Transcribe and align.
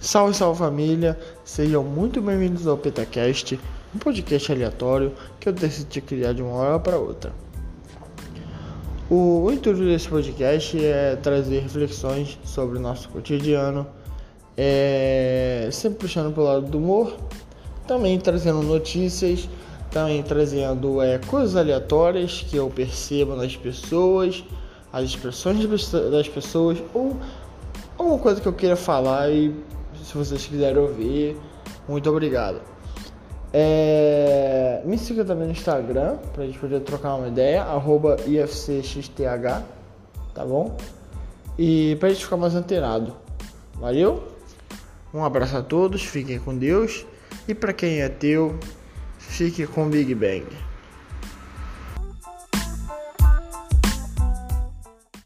Salve, 0.00 0.32
salve 0.32 0.60
família! 0.60 1.18
Sejam 1.44 1.82
muito 1.82 2.22
bem-vindos 2.22 2.68
ao 2.68 2.78
PetaCast, 2.78 3.58
um 3.92 3.98
podcast 3.98 4.52
aleatório 4.52 5.12
que 5.40 5.48
eu 5.48 5.52
decidi 5.52 6.00
criar 6.00 6.32
de 6.34 6.40
uma 6.40 6.52
hora 6.52 6.78
para 6.78 6.96
outra. 6.96 7.32
O, 9.10 9.42
o 9.42 9.52
intuito 9.52 9.84
desse 9.84 10.08
podcast 10.08 10.84
é 10.84 11.16
trazer 11.16 11.62
reflexões 11.62 12.38
sobre 12.44 12.78
o 12.78 12.80
nosso 12.80 13.08
cotidiano, 13.08 13.84
é, 14.56 15.68
sempre 15.72 15.98
puxando 15.98 16.32
pelo 16.32 16.46
lado 16.46 16.66
do 16.66 16.78
humor, 16.78 17.16
também 17.84 18.20
trazendo 18.20 18.62
notícias, 18.62 19.48
também 19.90 20.22
trazendo 20.22 21.02
é, 21.02 21.18
coisas 21.18 21.56
aleatórias 21.56 22.46
que 22.48 22.54
eu 22.54 22.70
percebo 22.70 23.34
nas 23.34 23.56
pessoas, 23.56 24.44
as 24.92 25.06
expressões 25.06 25.66
das 25.92 26.28
pessoas 26.28 26.78
ou 26.94 27.16
alguma 27.98 28.18
coisa 28.20 28.40
que 28.40 28.46
eu 28.46 28.52
queira 28.52 28.76
falar 28.76 29.28
e 29.30 29.52
se 30.08 30.16
vocês 30.16 30.46
quiserem 30.46 30.78
ouvir, 30.78 31.36
muito 31.86 32.08
obrigado. 32.08 32.62
É, 33.52 34.80
me 34.86 34.96
siga 34.96 35.22
também 35.22 35.46
no 35.46 35.52
Instagram 35.52 36.16
pra 36.32 36.46
gente 36.46 36.58
poder 36.58 36.80
trocar 36.80 37.16
uma 37.16 37.28
ideia, 37.28 37.62
arroba 37.62 38.16
IFCXTH, 38.26 39.62
tá 40.32 40.46
bom? 40.46 40.78
E 41.58 41.94
pra 42.00 42.08
gente 42.08 42.24
ficar 42.24 42.38
mais 42.38 42.54
antenado. 42.54 43.14
Valeu? 43.74 44.26
Um 45.12 45.22
abraço 45.22 45.58
a 45.58 45.62
todos, 45.62 46.02
fiquem 46.02 46.38
com 46.38 46.56
Deus. 46.56 47.04
E 47.46 47.54
para 47.54 47.74
quem 47.74 48.00
é 48.00 48.08
teu, 48.08 48.58
fique 49.18 49.66
com 49.66 49.90
Big 49.90 50.14
Bang. 50.14 50.46